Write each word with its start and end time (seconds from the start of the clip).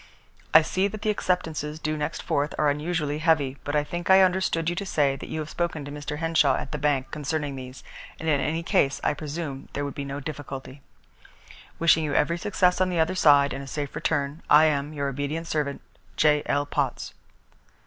"I 0.51 0.63
see 0.63 0.87
that 0.87 1.03
the 1.03 1.11
acceptances 1.11 1.77
due 1.77 1.95
next 1.95 2.25
4th 2.27 2.55
are 2.57 2.71
unusually 2.71 3.19
heavy, 3.19 3.57
but 3.63 3.75
I 3.75 3.83
think 3.83 4.09
I 4.09 4.23
understood 4.23 4.67
you 4.67 4.75
to 4.77 4.83
say 4.83 5.15
that 5.15 5.29
you 5.29 5.41
had 5.41 5.49
spoken 5.49 5.85
to 5.85 5.91
Mr. 5.91 6.17
Henshaw 6.17 6.55
at 6.55 6.71
the 6.71 6.79
bank 6.79 7.11
concerning 7.11 7.55
these, 7.55 7.83
and 8.19 8.27
in 8.27 8.41
any 8.41 8.63
case 8.63 8.99
I 9.03 9.13
presume 9.13 9.69
there 9.73 9.85
would 9.85 9.93
be 9.93 10.03
no 10.03 10.19
difficulty. 10.19 10.81
"Wishing 11.77 12.03
you 12.03 12.15
every 12.15 12.39
success 12.39 12.81
on 12.81 12.89
the 12.89 12.99
other 12.99 13.13
side, 13.13 13.53
and 13.53 13.63
a 13.63 13.67
safe 13.67 13.93
return, 13.93 14.41
"I 14.49 14.65
am, 14.65 14.91
"Your 14.91 15.07
obedient 15.07 15.45
servant, 15.45 15.81
"J.L. 16.17 16.65
POTTS." 16.65 17.13